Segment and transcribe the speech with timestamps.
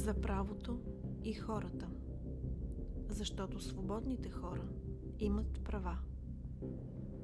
[0.00, 0.78] За правото
[1.24, 1.88] и хората.
[3.08, 4.68] Защото свободните хора
[5.18, 5.98] имат права.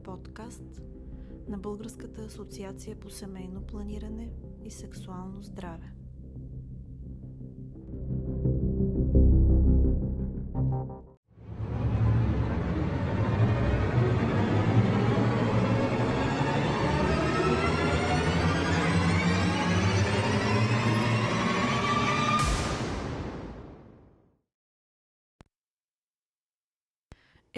[0.04, 0.82] Подкаст
[1.48, 4.32] на Българската асоциация по семейно планиране
[4.64, 5.95] и сексуално здраве.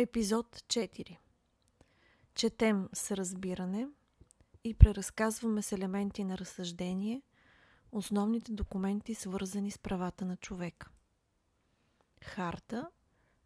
[0.00, 1.16] Епизод 4
[2.34, 3.88] Четем с разбиране
[4.64, 7.22] и преразказваме с елементи на разсъждение
[7.92, 10.90] основните документи, свързани с правата на човека.
[12.22, 12.90] Харта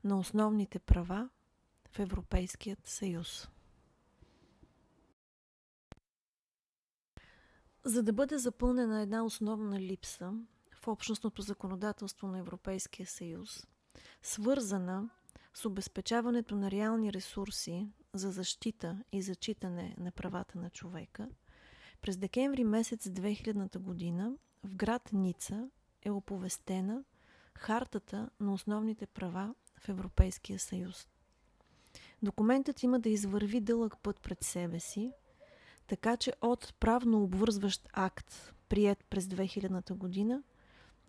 [0.05, 1.28] на основните права
[1.88, 3.48] в Европейският съюз.
[7.84, 10.33] За да бъде запълнена една основна липса
[10.75, 13.66] в общностното законодателство на Европейския съюз,
[14.22, 15.22] свързана с
[15.64, 21.28] обезпечаването на реални ресурси за защита и зачитане на правата на човека,
[22.03, 24.33] през декември месец 2000 година
[24.64, 25.70] в град Ница
[26.03, 27.05] е оповестена
[27.55, 31.09] Хартата на основните права в Европейския съюз.
[32.22, 35.12] Документът има да извърви дълъг път пред себе си,
[35.87, 40.42] така че от правно обвързващ акт, прият през 2000 година,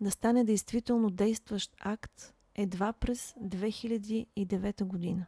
[0.00, 5.26] да стане действително действащ акт едва през 2009 година.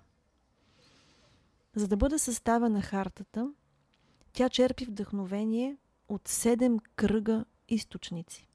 [1.74, 3.52] За да бъде съставена хартата,
[4.32, 5.76] тя черпи вдъхновение
[6.08, 8.48] от седем кръга източници.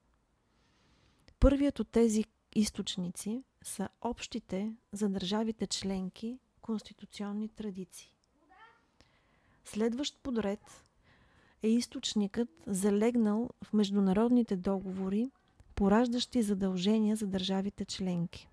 [1.39, 2.23] Първият от тези
[2.55, 8.15] източници са общите за държавите членки конституционни традиции.
[9.65, 10.85] Следващ подред
[11.63, 15.31] е източникът залегнал в международните договори,
[15.75, 18.47] пораждащи задължения за държавите членки.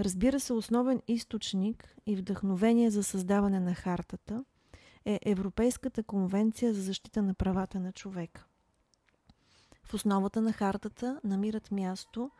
[0.00, 4.44] Разбира се, основен източник и вдъхновение за създаване на хартата
[5.04, 8.44] е Европейската конвенция за защита на правата на човека.
[9.84, 12.30] В основата на хартата намират място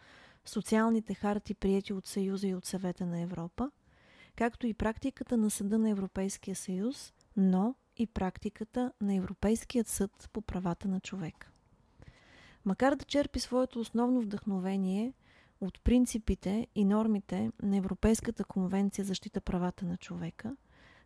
[0.45, 3.71] социалните харти, прияти от Съюза и от Съвета на Европа,
[4.37, 10.43] както и практиката на Съда на Европейския съюз, но и практиката на Европейският съд по
[10.43, 11.51] правата на човека.
[12.65, 15.13] Макар да черпи своето основно вдъхновение
[15.61, 20.57] от принципите и нормите на Европейската конвенция за защита правата на човека,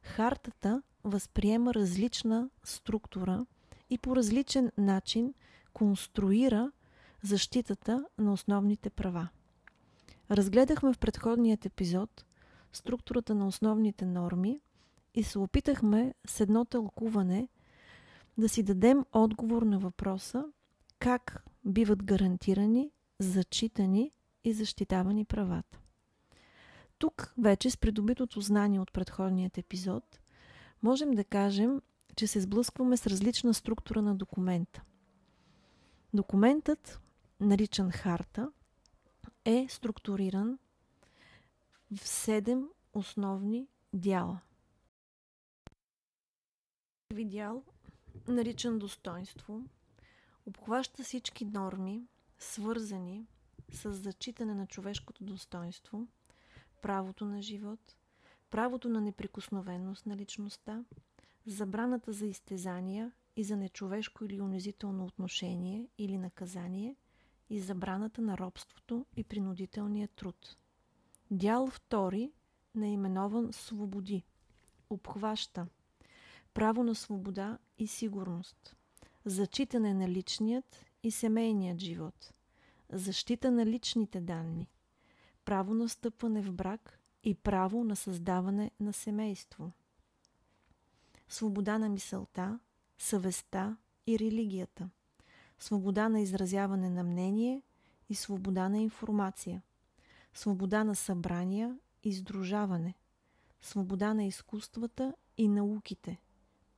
[0.02, 3.46] хартата възприема различна структура
[3.90, 5.34] и по различен начин
[5.72, 6.72] конструира
[7.22, 9.28] защитата на основните права.
[10.30, 12.24] Разгледахме в предходният епизод
[12.72, 14.60] структурата на основните норми
[15.14, 17.48] и се опитахме с едно тълкуване
[18.38, 20.44] да си дадем отговор на въпроса
[20.98, 24.12] как биват гарантирани, зачитани
[24.44, 25.78] и защитавани правата.
[26.98, 30.20] Тук вече с придобитото знание от предходният епизод
[30.82, 31.82] можем да кажем,
[32.16, 34.82] че се сблъскваме с различна структура на документа.
[36.14, 37.00] Документът,
[37.40, 38.52] наричан харта,
[39.44, 40.58] е структуриран
[41.96, 44.40] в седем основни дяла.
[47.08, 47.64] Първи дял,
[48.28, 49.62] наричан достоинство,
[50.46, 53.26] обхваща всички норми, свързани
[53.74, 56.06] с зачитане на човешкото достоинство,
[56.82, 57.96] правото на живот,
[58.50, 60.84] правото на неприкосновеност на личността,
[61.46, 66.96] забраната за изтезания и за нечовешко или унизително отношение или наказание
[67.50, 70.56] и забраната на робството и принудителния труд.
[71.30, 72.32] Дял втори,
[72.74, 74.22] наименован Свободи,
[74.90, 75.66] обхваща
[76.54, 78.76] право на свобода и сигурност,
[79.24, 82.32] зачитане на личният и семейният живот–
[82.92, 84.68] защита на личните данни,
[85.44, 89.72] право на стъпване в брак и право на създаване на семейство,
[91.28, 92.58] свобода на мисълта,
[92.98, 93.76] съвестта
[94.06, 94.90] и религията,
[95.58, 97.62] свобода на изразяване на мнение
[98.08, 99.62] и свобода на информация,
[100.34, 102.94] свобода на събрания и сдружаване,
[103.60, 106.20] свобода на изкуствата и науките,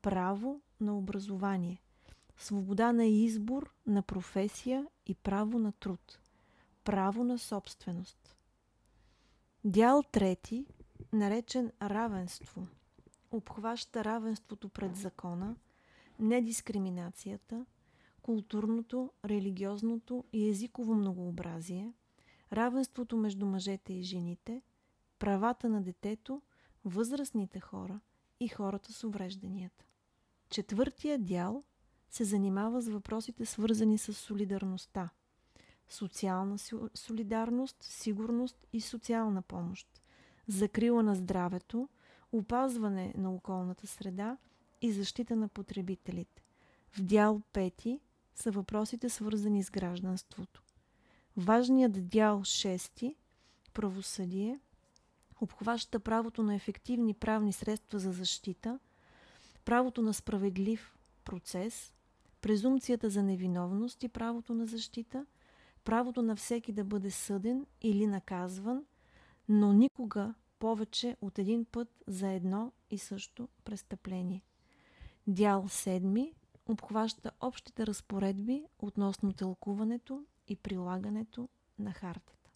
[0.03, 1.83] право на образование,
[2.37, 6.19] свобода на избор на професия и право на труд,
[6.85, 8.37] право на собственост.
[9.65, 10.67] Дял трети,
[11.13, 12.67] наречен равенство,
[13.31, 15.57] обхваща равенството пред закона,
[16.19, 17.67] недискриминацията,
[18.23, 21.93] културното, религиозното и езиково многообразие,
[22.53, 24.63] равенството между мъжете и жените,
[25.19, 26.43] правата на детето,
[26.85, 28.01] възрастните хора
[28.41, 29.85] и хората с уврежданията.
[30.51, 31.65] Четвъртия дял–
[32.11, 35.11] се занимава с въпросите свързани с солидарността,
[35.89, 36.59] социална
[36.95, 40.03] солидарност, сигурност и социална помощ,
[40.49, 41.89] закрила на здравето,
[42.33, 44.37] опазване на околната среда
[44.83, 46.43] и защита на потребителите.
[46.91, 48.01] В дял 5
[48.35, 50.63] са въпросите свързани с гражданството.
[51.37, 53.15] Важният дял 6
[53.75, 54.61] правосъдие
[55.41, 58.79] обхваща правото на ефективни правни средства за защита,
[59.65, 61.95] правото на справедлив процес,
[62.41, 65.27] презумцията за невиновност и правото на защита,
[65.85, 68.85] правото на всеки да бъде съден или наказван,
[69.49, 74.43] но никога повече от един път за едно и също престъпление.
[75.27, 76.33] Дял 7
[76.67, 81.49] обхваща общите разпоредби относно тълкуването и прилагането
[81.79, 82.51] на хартата.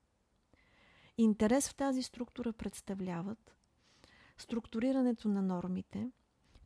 [1.19, 3.55] Интерес в тази структура представляват
[4.38, 6.11] структурирането на нормите,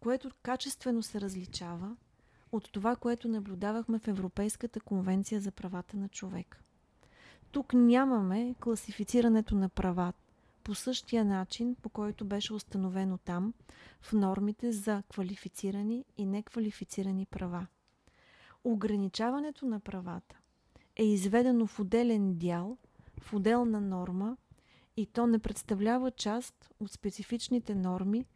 [0.01, 1.97] което качествено се различава
[2.55, 6.59] от това, което наблюдавахме в Европейската конвенция за правата на човека.
[7.53, 10.19] Тук нямаме класифицирането на правата
[10.65, 13.55] по същия начин, по който беше установено там
[14.01, 17.67] в нормите за квалифицирани и неквалифицирани права.
[18.65, 20.37] Ограничаването на правата
[20.97, 22.79] е изведено в отделен дял,
[23.21, 24.37] в отделна норма
[24.97, 28.27] и то не представлява част от специфичните норми,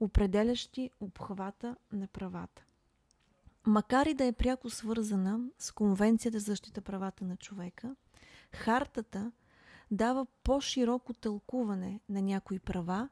[0.00, 2.64] определящи обхвата на правата.
[3.68, 7.96] Макар и да е пряко свързана с Конвенцията за защита правата на човека,
[8.52, 9.32] хартата
[9.90, 13.08] дава по-широко тълкуване на някои права,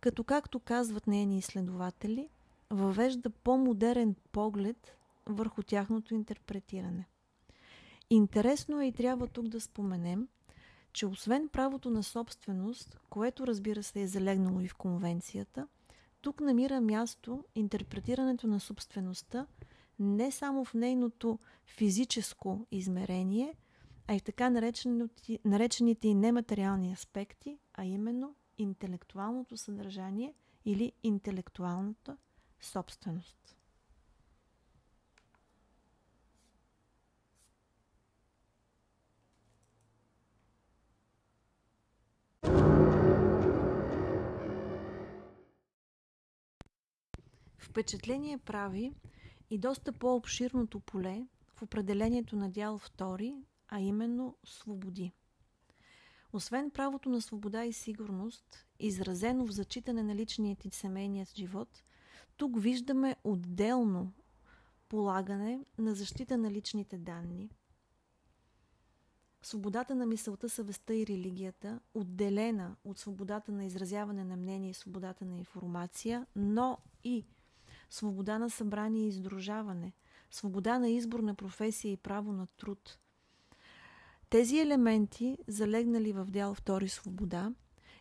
[0.00, 2.28] като, както казват нейни изследователи,
[2.70, 4.96] въвежда по-модерен поглед
[5.26, 7.08] върху тяхното интерпретиране.
[8.10, 10.28] Интересно е и трябва тук да споменем,
[10.92, 15.68] че освен правото на собственост, което разбира се е залегнало и в конвенцията,
[16.20, 19.46] тук намира място интерпретирането на собствеността
[19.98, 23.54] не само в нейното физическо измерение,
[24.08, 30.34] а и в така наречените, наречените и нематериални аспекти, а именно интелектуалното съдържание
[30.64, 32.16] или интелектуалната
[32.60, 33.56] собственост.
[47.58, 48.92] Впечатление прави
[49.52, 55.12] и доста по-обширното поле в определението на дял 2, а именно свободи.
[56.32, 61.82] Освен правото на свобода и сигурност, изразено в зачитане на личният и семейният живот,
[62.36, 64.12] тук виждаме отделно
[64.88, 67.50] полагане на защита на личните данни.
[69.42, 75.24] Свободата на мисълта, съвестта и религията, отделена от свободата на изразяване на мнение и свободата
[75.24, 77.26] на информация, но и
[77.92, 79.92] свобода на събрание и издружаване,
[80.30, 82.98] свобода на избор на професия и право на труд.
[84.30, 87.52] Тези елементи, залегнали в дял втори свобода,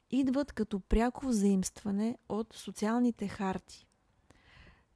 [0.10, 3.88] идват като пряко взаимстване от социалните харти.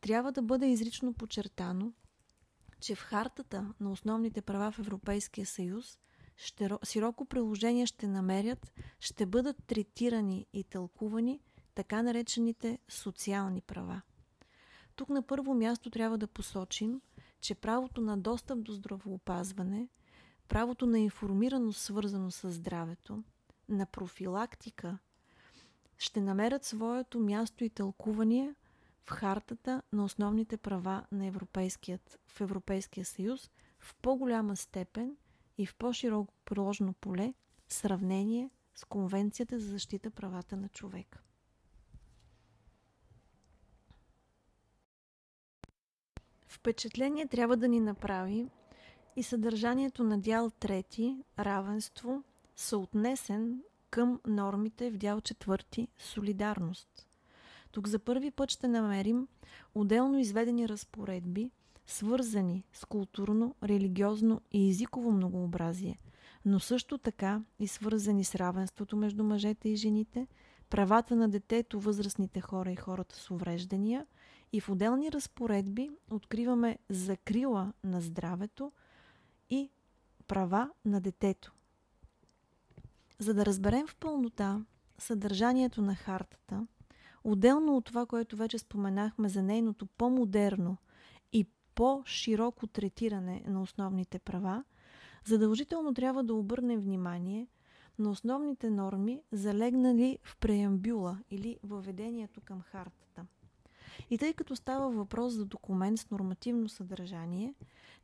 [0.01, 1.93] Трябва да бъде изрично подчертано,
[2.79, 5.99] че в хартата на основните права в Европейския съюз
[6.37, 11.39] ще, широко приложение ще намерят, ще бъдат третирани и тълкувани
[11.75, 14.01] така наречените социални права.
[14.95, 17.01] Тук на първо място трябва да посочим,
[17.41, 19.87] че правото на достъп до здравоопазване,
[20.47, 23.23] правото на информираност свързано с здравето,
[23.69, 24.97] на профилактика,
[25.97, 28.55] ще намерят своето място и тълкуване
[29.03, 35.17] в хартата на основните права на Европейският, в Европейския съюз в по-голяма степен
[35.57, 37.33] и в по-широко приложено поле
[37.67, 41.24] в сравнение с Конвенцията за защита правата на човека.
[46.65, 48.47] Впечатление трябва да ни направи
[49.15, 52.23] и съдържанието на дял трети равенство
[52.55, 57.07] съотнесен към нормите в дял четвърти солидарност.
[57.71, 59.27] Тук за първи път ще намерим
[59.75, 61.51] отделно изведени разпоредби,
[61.87, 65.99] свързани с културно, религиозно и езиково многообразие,
[66.45, 70.27] но също така и свързани с равенството между мъжете и жените,
[70.69, 74.05] правата на детето, възрастните хора и хората с увреждания–
[74.55, 78.71] и в отделни разпоредби откриваме закрила на здравето
[79.49, 79.69] и
[80.27, 81.53] права на детето.
[83.19, 84.65] За да разберем в пълнота
[84.97, 86.67] съдържанието на хартата,
[87.23, 90.77] отделно от това, което вече споменахме за нейното по-модерно
[91.33, 94.63] и по-широко третиране на основните права,
[95.25, 97.47] задължително трябва да обърнем внимание
[97.99, 103.25] на основните норми, залегнали в преамбюла или въведението към хартата.
[104.09, 107.53] И тъй като става въпрос за документ с нормативно съдържание,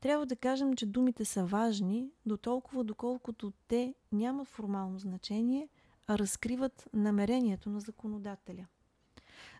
[0.01, 5.69] Трябва да кажем, че думите са важни, до толкова доколкото те нямат формално значение,
[6.07, 8.65] а разкриват намерението на законодателя.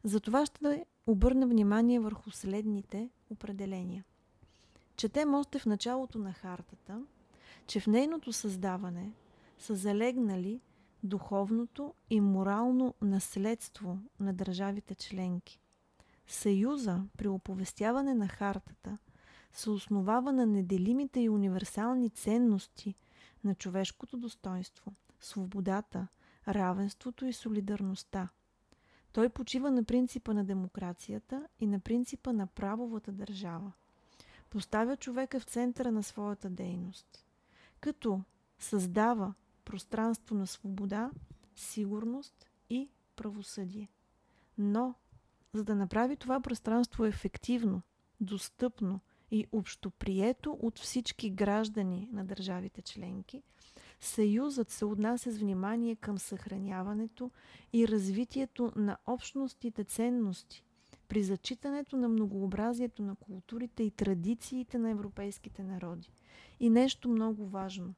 [0.04, 4.04] Затова ще обърна внимание върху следните определения.
[4.96, 7.02] Четем още в началото на хартата,
[7.68, 9.12] че в нейното създаване
[9.60, 10.62] са залегнали
[11.04, 15.61] духовното и морално наследство на държавите членки.
[16.32, 18.98] Съюза при оповестяване на хартата
[19.54, 22.96] се основава на неделимите и универсални ценности
[23.44, 26.08] на човешкото достоинство, свободата,
[26.48, 28.30] равенството и солидарността.
[29.12, 33.72] Той почива на принципа на демокрацията и на принципа на правовата държава.
[34.50, 37.26] Поставя човека в центъра на своята дейност,
[37.80, 38.22] като
[38.60, 39.34] създава
[39.66, 41.12] пространство на свобода,
[41.56, 43.90] сигурност и правосъдие.
[44.58, 44.96] Но,
[45.54, 47.82] за да направи това пространство ефективно,
[48.20, 49.00] достъпно
[49.32, 53.44] и общоприето от всички граждани на държавите членки,
[54.04, 57.32] Съюзът се отнася с внимание към съхраняването
[57.74, 60.64] и развитието на общностите ценности,
[61.08, 66.12] при зачитането на многообразието на културите и традициите на европейските народи.
[66.60, 67.94] И нещо много важно,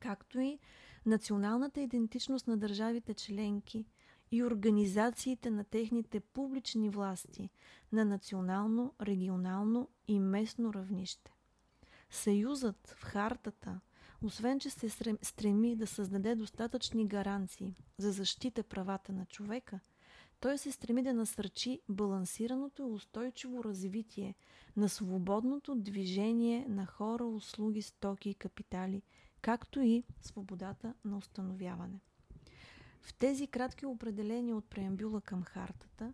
[0.00, 0.58] както и
[1.06, 3.84] националната идентичност на държавите членки
[4.30, 7.50] и организациите на техните публични власти
[7.92, 11.32] на национално, регионално и местно равнище.
[12.10, 13.80] Съюзът в хартата,
[14.22, 14.88] освен че се
[15.22, 19.80] стреми да създаде достатъчни гаранции за защита правата на човека,
[20.40, 24.34] той се стреми да насърчи балансираното и устойчиво развитие
[24.76, 29.02] на свободното движение на хора, услуги, стоки и капитали–
[29.46, 32.00] както и свободата на установяване.
[33.06, 36.12] В тези кратки определения от преамбюла към хартата,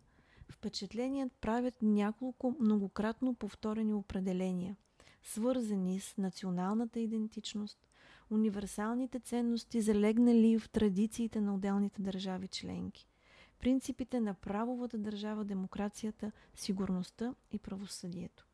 [0.49, 4.77] впечатленият правят няколко многократно повторени определения,
[5.23, 7.89] свързани с националната идентичност,
[8.31, 13.09] универсалните ценности, залегнали в традициите на отделните държави членки,
[13.61, 18.47] принципите на правовата държава, демокрацията, сигурността и правосъдието.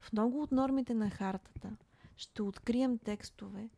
[0.00, 1.76] В много от нормите на хартата
[2.16, 3.68] ще открием текстове,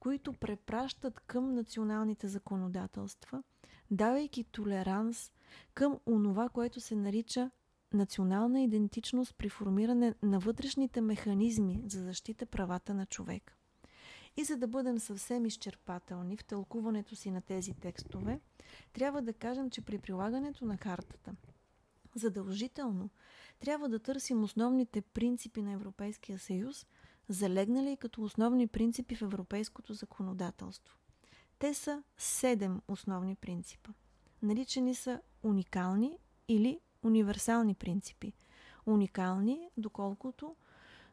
[0.00, 3.42] които препращат към националните законодателства,
[3.90, 5.32] давайки толеранс
[5.74, 7.50] към онова, което се нарича
[7.92, 13.56] национална идентичност при формиране на вътрешните механизми за защита правата на човек.
[14.36, 18.40] И за да бъдем съвсем изчерпателни в тълкуването си на тези текстове,
[18.92, 21.34] трябва да кажем, че при прилагането на картата
[22.14, 23.10] задължително
[23.60, 26.86] трябва да търсим основните принципи на Европейския съюз–
[27.30, 30.98] залегнали като основни принципи в европейското законодателство.
[31.58, 33.90] Те са седем основни принципа.
[34.42, 36.18] Наричани са уникални
[36.48, 38.32] или универсални принципи.
[38.86, 40.56] Уникални, доколкото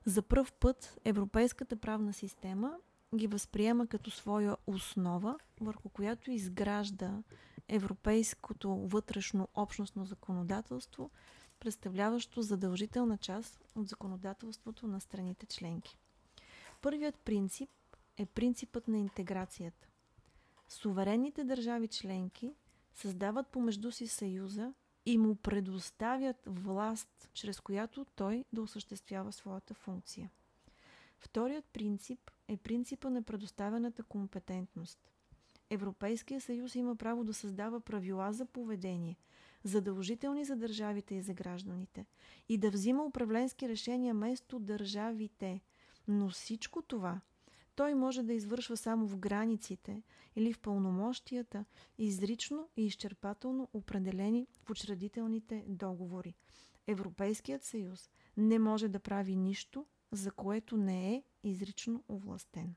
[0.05, 2.77] за пръв път европейската правна система
[3.15, 7.24] ги възприема като своя основа, върху която изгражда
[7.67, 11.12] европейското вътрешно общностно законодателство,
[11.59, 15.97] представляващо задължителна част от законодателството на страните членки.
[16.81, 17.69] Първият принцип
[18.17, 19.88] е принципът на интеграцията.
[20.69, 22.55] Суверенните държави членки
[22.93, 24.74] създават помежду си съюза
[25.05, 30.31] и му предоставят власт, чрез която той да осъществява своята функция.
[31.19, 35.12] Вторият принцип е принципа на предоставената компетентност.
[35.69, 39.17] Европейския съюз има право да създава правила за поведение,
[39.63, 42.05] задължителни за държавите и за гражданите,
[42.50, 45.62] и да взима управленски решения вместо държавите–
[46.08, 47.22] но всичко това
[47.78, 50.04] той може да извършва само в границите
[50.36, 51.66] или в пълномощията,
[51.98, 56.36] изрично и изчерпателно определени в учредителните договори.
[56.88, 62.76] Европейският съюз не може да прави нищо, за което не е изрично овластен.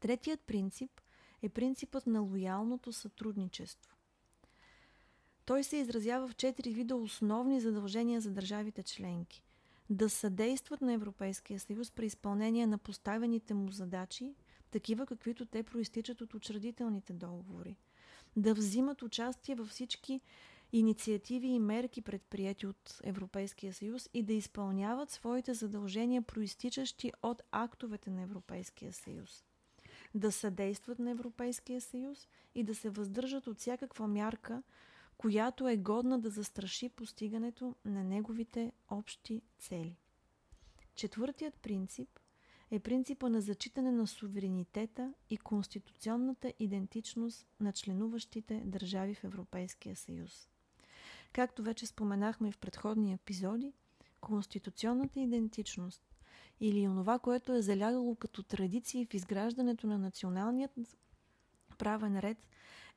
[0.00, 1.00] Третият принцип
[1.42, 3.96] е принципът на лоялното сътрудничество.
[5.44, 9.44] Той се изразява в четири вида основни задължения за държавите членки
[9.90, 14.34] да съдействат на Европейския съюз при изпълнение на поставените му задачи,
[14.70, 17.76] такива каквито те проистичат от учредителните договори,
[18.36, 20.20] да взимат участие във всички
[20.72, 28.10] инициативи и мерки предприяти от Европейския съюз и да изпълняват своите задължения, проистичащи от актовете
[28.10, 29.44] на Европейския съюз.
[30.14, 34.62] Да съдействат на Европейския съюз и да се въздържат от всякаква мярка,
[35.18, 39.96] която е годна да застраши постигането на неговите общи цели.
[40.94, 42.08] Четвъртият принцип
[42.70, 50.48] е принципа на зачитане на суверенитета и конституционната идентичност на членуващите държави в Европейския съюз.
[51.32, 53.72] Както вече споменахме в предходни епизоди,
[54.20, 56.02] конституционната идентичност
[56.60, 60.70] или онова, което е залягало като традиции в изграждането на националният
[61.78, 62.46] правен ред,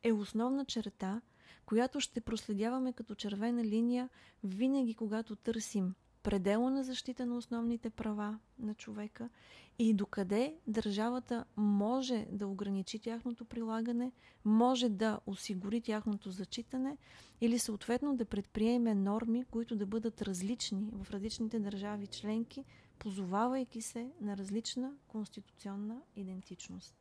[0.03, 1.21] е основна черта,
[1.65, 4.09] която ще проследяваме като червена линия
[4.43, 5.93] винаги, когато търсим
[6.23, 9.29] предела на защита на основните права на човека
[9.79, 14.11] и докъде държавата може да ограничи тяхното прилагане,
[14.45, 16.97] може да осигури тяхното зачитане
[17.41, 22.63] или съответно да предприеме норми, които да бъдат различни в различните държави членки,
[22.99, 26.95] позовавайки се на различна конституционна идентичност.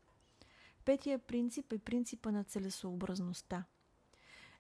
[0.85, 3.65] Петия принцип е принципа на целесообразността.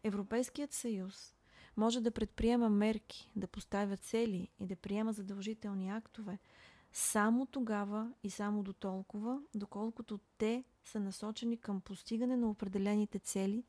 [0.04, 1.34] Европейският съюз
[1.76, 6.38] може да предприема мерки, да поставя цели и да приема задължителни актове
[6.92, 13.64] само тогава и само до толкова, доколкото те са насочени към постигане на определените цели,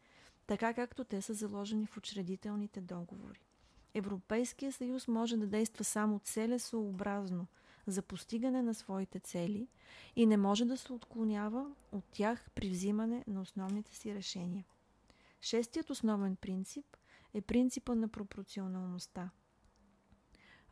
[0.47, 3.45] така както те са заложени в учредителните договори.
[3.93, 7.47] Европейския съюз може да действа само целесообразно
[7.87, 9.67] за постигане на своите цели
[10.15, 14.65] и не може да се отклонява от тях при взимане на основните си решения.
[15.41, 16.85] Шестият основен принцип
[17.33, 19.29] е принципа на пропорционалността.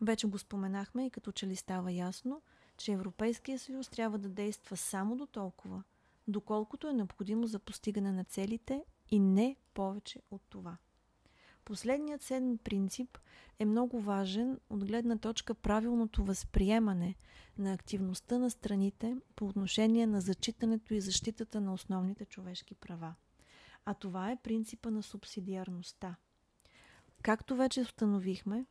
[0.02, 2.42] Вече го споменахме и като че ли става ясно,
[2.78, 5.84] че Европейския съюз трябва да действа само до толкова,
[6.28, 10.78] доколкото е необходимо за постигане на целите и не повече от това.
[11.66, 13.18] Последният седми принцип
[13.60, 17.16] е много важен от гледна точка правилното възприемане
[17.58, 23.16] на активността на страните по отношение на зачитането и защитата на основните човешки права.
[23.86, 26.16] А това е принципа на субсидиарността–
[27.22, 28.66] Както вече установихме,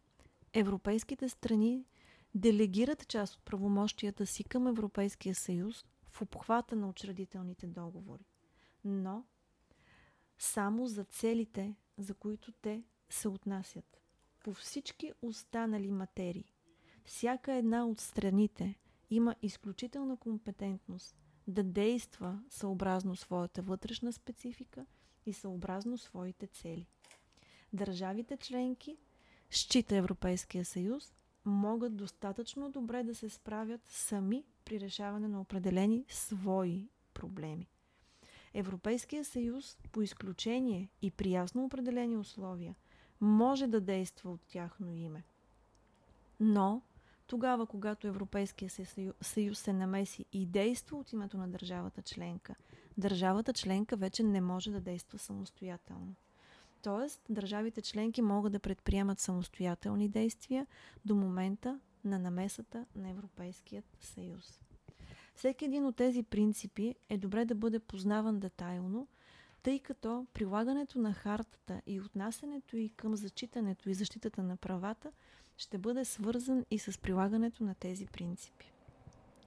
[0.53, 1.87] европейските страни
[2.35, 8.25] делегират част от правомощията си към Европейския съюз в обхвата на учредителните договори,
[8.85, 9.25] но
[10.38, 14.03] само за целите, за които те се отнасят.
[14.45, 16.53] По всички останали материи,
[17.05, 18.79] всяка една от страните
[19.11, 21.16] има изключителна компетентност
[21.47, 24.87] да действа съобразно своята вътрешна специфика
[25.29, 26.87] и съобразно своите цели
[27.73, 28.97] държавите членки,
[29.51, 31.14] счита Европейския съюз,
[31.45, 37.69] могат достатъчно добре да се справят сами при решаване на определени свои проблеми.
[38.55, 42.75] Европейския съюз, по изключение и при ясно определени условия,
[43.21, 45.25] може да действа от тяхно име.
[46.41, 46.83] Но,
[47.27, 48.71] тогава, когато Европейския
[49.21, 52.55] съюз се намеси и действа от името на държавата членка,
[52.99, 56.15] държавата членка вече не може да действа самостоятелно.
[56.83, 60.67] Тоест, държавите членки могат да предприемат самостоятелни действия
[61.05, 64.61] до момента на намесата на Европейският съюз.
[65.35, 69.09] Всеки един от тези принципи е добре да бъде познаван детайлно,
[69.63, 75.13] тъй като прилагането на хартата и отнасянето и към зачитането и защитата на правата
[75.57, 78.73] ще бъде свързан и с прилагането на тези принципи.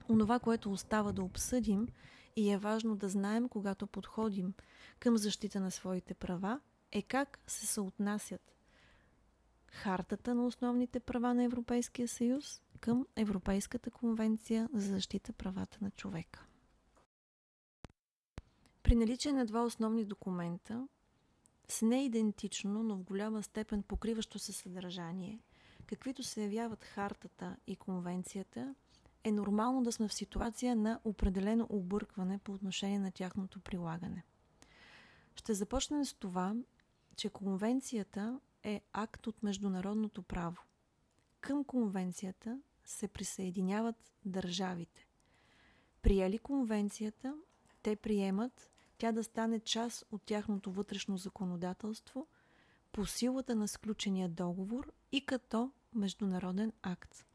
[0.08, 1.88] Онова, което остава да обсъдим
[2.36, 4.54] и е важно да знаем, когато подходим
[4.98, 6.60] към защита на своите права–
[6.92, 8.52] е как се съотнасят
[9.66, 16.46] Хартата на основните права на Европейския съюз към Европейската конвенция за защита правата на човека.
[18.82, 20.88] При наличие на два основни документа,
[21.68, 25.40] с неидентично, но в голяма степен покриващо се съдържание,
[25.86, 28.74] каквито се явяват хартата и конвенцията,
[29.24, 34.24] е нормално да сме в ситуация на определено объркване по отношение на тяхното прилагане.
[35.34, 36.54] Ще започнем с това,
[37.16, 40.56] че конвенцията е акт от международното право.
[41.40, 45.06] Към конвенцията се присъединяват държавите.
[46.02, 47.36] Приели конвенцията,
[47.82, 52.26] те приемат тя да стане част от тяхното вътрешно законодателство
[52.92, 57.26] по силата на сключения договор и като международен акт.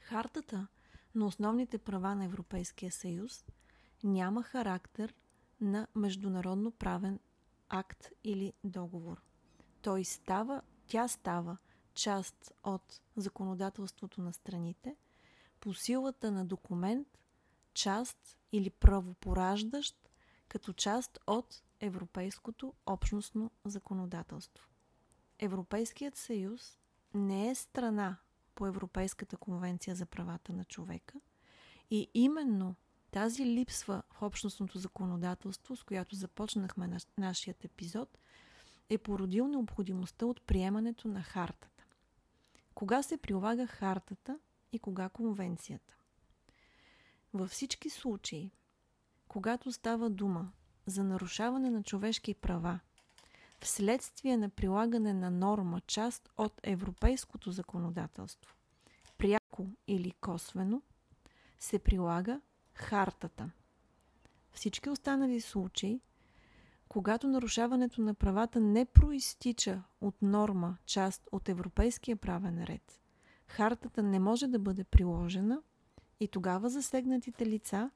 [0.00, 0.66] Хартата
[1.14, 3.44] на основните права на Европейския съюз
[4.04, 5.14] няма характер
[5.60, 7.20] на международно правен
[7.68, 9.22] акт или договор.
[9.82, 11.56] Той става, тя става
[11.94, 14.96] част от законодателството на страните
[15.60, 17.08] по силата на документ,
[17.74, 20.10] част или правопораждащ
[20.48, 24.68] като част от европейското общностно законодателство.
[25.38, 26.78] Европейският съюз
[27.14, 28.16] не е страна
[28.54, 31.20] по Европейската конвенция за правата на човека
[31.90, 32.74] и именно
[33.10, 38.18] тази липсва в общностното законодателство, с която започнахме на нашият епизод,
[38.88, 41.84] е породил необходимостта от приемането на хартата.
[42.74, 44.38] Кога се прилага хартата
[44.72, 45.96] и кога конвенцията?
[47.34, 48.50] Във всички случаи,
[49.28, 50.52] когато става дума
[50.86, 52.80] за нарушаване на човешки права,
[53.64, 58.56] вследствие на прилагане на норма, част от европейското законодателство,
[59.18, 60.82] пряко или косвено,
[61.58, 62.40] се прилага
[62.74, 63.50] хартата.
[64.52, 66.00] Всички останали случаи,
[66.88, 73.00] когато нарушаването на правата не проистича от норма, част от европейския правен ред,
[73.46, 75.62] хартата не може да бъде приложена
[76.20, 77.90] и тогава засегнатите лица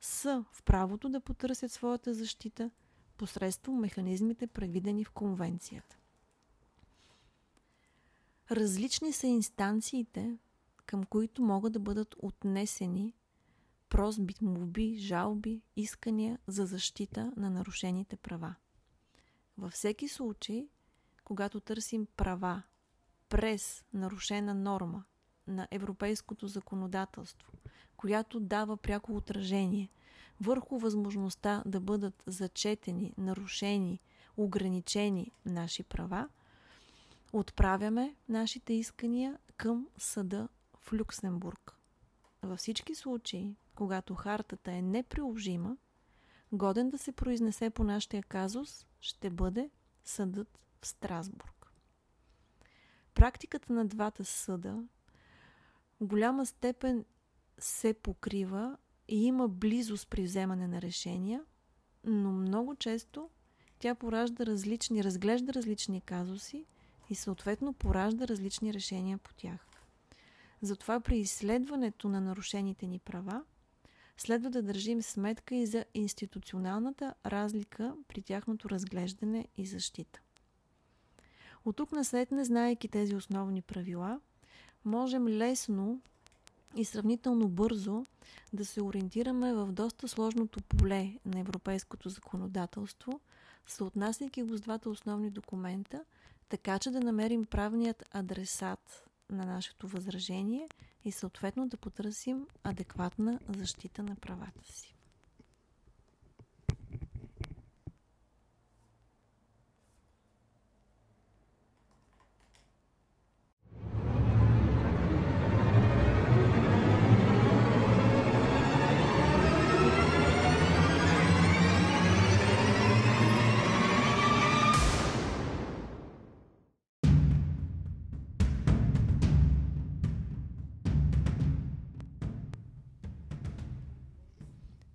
[0.00, 2.70] са в правото да потърсят своята защита
[3.18, 5.96] посредством механизмите, предвидени в конвенцията.
[8.50, 10.38] Различни са инстанциите,
[10.86, 13.14] към които могат да бъдат отнесени
[13.88, 18.54] просби, молби, жалби, искания за защита на нарушените права.
[19.58, 20.68] Във всеки случай,
[21.24, 22.62] когато търсим права
[23.28, 25.04] през нарушена норма
[25.46, 27.52] на европейското законодателство,
[27.96, 29.88] която дава пряко отражение
[30.40, 34.00] върху възможността да бъдат зачетени, нарушени,
[34.36, 36.28] ограничени наши права,
[37.32, 40.48] отправяме нашите искания към съда
[40.78, 41.74] в Люксембург.
[42.42, 45.76] Във всички случаи, когато хартата е неприложима,
[46.52, 49.70] годен да се произнесе по нашия казус ще бъде
[50.04, 51.72] съдът в Страсбург.
[53.14, 54.84] Практиката на двата съда
[56.00, 57.04] в голяма степен
[57.58, 58.76] се покрива
[59.08, 61.44] и има близост при вземане на решения,
[62.04, 63.28] но много често
[63.78, 66.64] тя поражда различни, разглежда различни казуси
[67.10, 69.66] и съответно поражда различни решения по тях.
[70.62, 73.44] Затова при изследването на нарушените ни права
[74.16, 80.20] следва да държим сметка и за институционалната разлика при тяхното разглеждане и защита.
[81.64, 84.20] От тук наследне, знаеки тези основни правила,
[84.84, 86.00] можем лесно
[86.78, 88.04] и сравнително бързо
[88.52, 93.20] да се ориентираме в доста сложното поле на европейското законодателство,
[93.66, 96.04] съотнасяйки го с двата основни документа,
[96.48, 100.68] така че да намерим правният адресат на нашето възражение
[101.04, 104.97] и съответно да потърсим адекватна защита на правата си.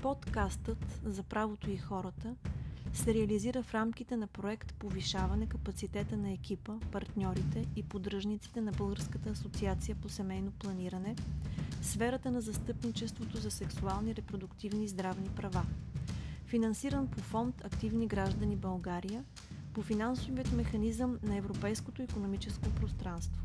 [0.03, 2.35] Подкастът за правото и хората
[2.93, 9.29] се реализира в рамките на проект Повишаване капацитета на екипа, партньорите и поддръжниците на Българската
[9.29, 11.15] асоциация по семейно планиране
[11.81, 15.65] сферата на застъпничеството за сексуални, репродуктивни и здравни права.
[16.45, 19.23] Финансиран по фонд Активни граждани България
[19.73, 23.43] по финансовият механизъм на Европейското економическо пространство.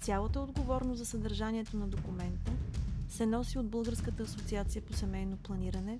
[0.00, 2.52] Цялата отговорност за съдържанието на документа
[3.08, 5.98] се носи от Българската асоциация по семейно планиране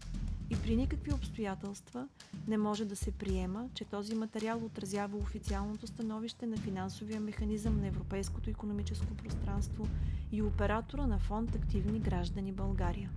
[0.51, 2.09] и при никакви обстоятелства
[2.49, 7.87] не може да се приема, че този материал отразява официалното становище на финансовия механизъм на
[7.87, 9.89] Европейското економическо пространство
[10.33, 13.11] и оператора на фонд Активни граждани България.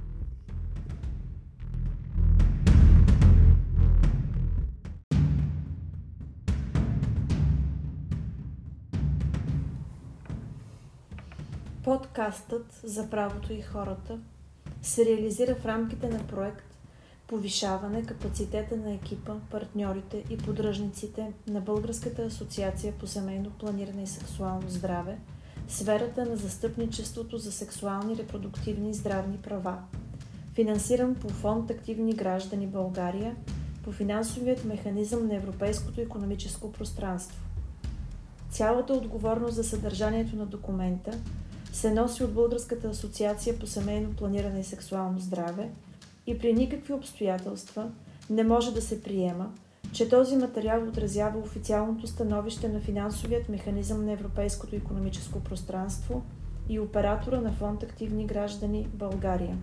[11.84, 14.20] Подкастът за правото и хората
[14.82, 16.78] се реализира в рамките на проект
[17.28, 24.70] Повишаване капацитета на екипа, партньорите и поддръжниците на Българската асоциация по семейно планиране и сексуално
[24.70, 25.18] здраве
[25.68, 29.78] сферата на застъпничеството за сексуални, репродуктивни и здравни права,
[30.54, 33.36] финансиран по фонд Активни граждани България
[33.84, 37.40] по финансовият механизъм на Европейското економическо пространство.
[38.50, 41.12] Цялата отговорност за съдържанието на документа–
[41.72, 45.70] се носи от Българската асоциация по семейно планиране и сексуално здраве
[46.28, 47.92] и при никакви обстоятелства
[48.30, 49.52] не може да се приема,
[49.92, 56.24] че този материал отразява официалното становище на финансовият механизъм на Европейското економическо пространство
[56.70, 59.58] и оператора на фонд Активни граждани България.